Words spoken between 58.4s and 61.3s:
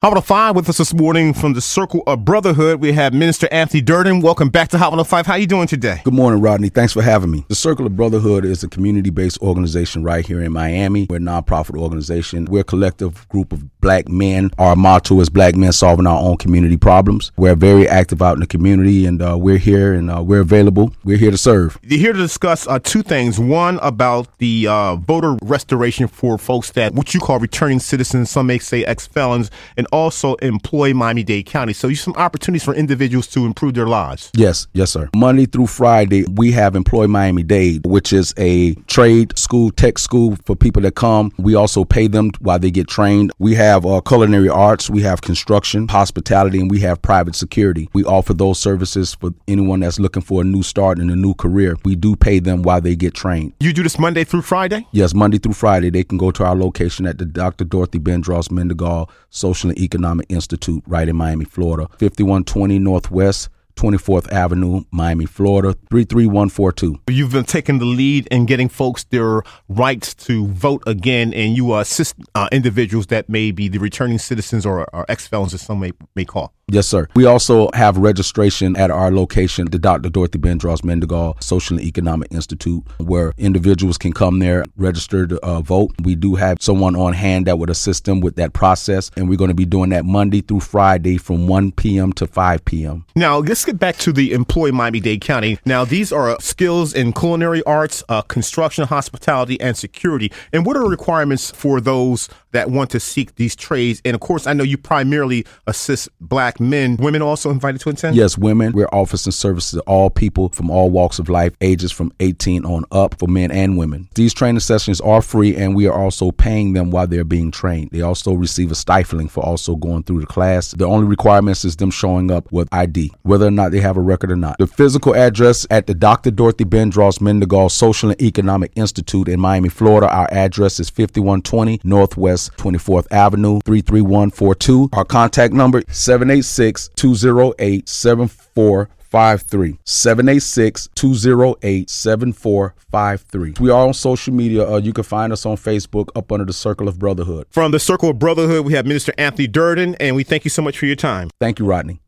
Mindingall Social and Economic Institute right in